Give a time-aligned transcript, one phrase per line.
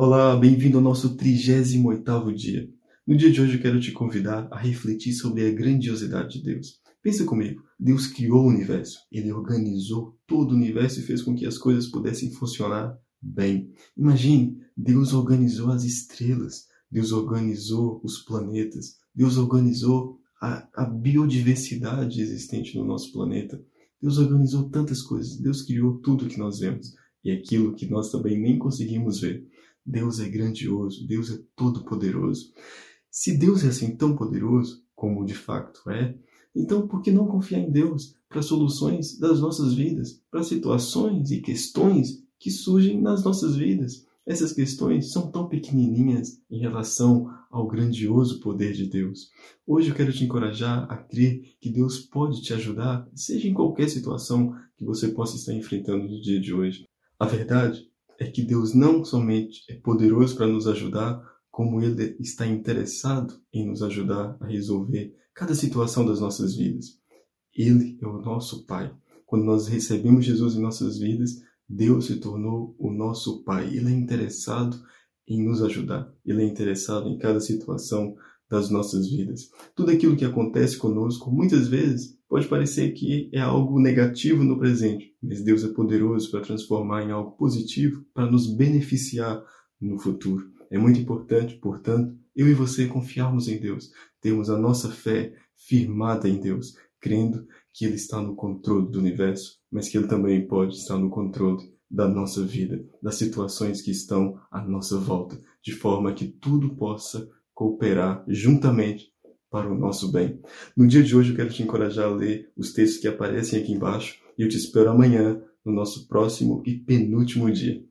[0.00, 2.70] Olá, bem-vindo ao nosso 38º dia.
[3.04, 6.80] No dia de hoje eu quero te convidar a refletir sobre a grandiosidade de Deus.
[7.02, 11.44] Pensa comigo, Deus criou o universo, Ele organizou todo o universo e fez com que
[11.44, 13.72] as coisas pudessem funcionar bem.
[13.96, 22.78] Imagine, Deus organizou as estrelas, Deus organizou os planetas, Deus organizou a, a biodiversidade existente
[22.78, 23.60] no nosso planeta.
[24.00, 26.94] Deus organizou tantas coisas, Deus criou tudo que nós vemos
[27.24, 29.44] e aquilo que nós também nem conseguimos ver.
[29.88, 32.52] Deus é grandioso, Deus é todo-poderoso.
[33.10, 36.14] Se Deus é assim tão poderoso, como de facto é,
[36.54, 41.40] então por que não confiar em Deus para soluções das nossas vidas, para situações e
[41.40, 44.06] questões que surgem nas nossas vidas?
[44.26, 49.30] Essas questões são tão pequenininhas em relação ao grandioso poder de Deus.
[49.66, 53.88] Hoje eu quero te encorajar a crer que Deus pode te ajudar, seja em qualquer
[53.88, 56.84] situação que você possa estar enfrentando no dia de hoje.
[57.18, 62.46] A verdade é que Deus não somente é poderoso para nos ajudar, como Ele está
[62.46, 66.98] interessado em nos ajudar a resolver cada situação das nossas vidas.
[67.54, 68.92] Ele é o nosso Pai.
[69.24, 73.66] Quando nós recebemos Jesus em nossas vidas, Deus se tornou o nosso Pai.
[73.74, 74.80] Ele é interessado
[75.26, 76.12] em nos ajudar.
[76.24, 78.16] Ele é interessado em cada situação
[78.50, 79.50] das nossas vidas.
[79.74, 85.14] Tudo aquilo que acontece conosco, muitas vezes, Pode parecer que é algo negativo no presente,
[85.22, 89.42] mas Deus é poderoso para transformar em algo positivo para nos beneficiar
[89.80, 90.44] no futuro.
[90.70, 93.90] É muito importante, portanto, eu e você confiarmos em Deus,
[94.20, 99.58] termos a nossa fé firmada em Deus, crendo que Ele está no controle do universo,
[99.72, 104.38] mas que Ele também pode estar no controle da nossa vida, das situações que estão
[104.50, 107.26] à nossa volta, de forma que tudo possa
[107.58, 109.12] cooperar juntamente
[109.50, 110.40] para o nosso bem.
[110.76, 113.72] No dia de hoje eu quero te encorajar a ler os textos que aparecem aqui
[113.72, 117.82] embaixo e eu te espero amanhã no nosso próximo e penúltimo dia.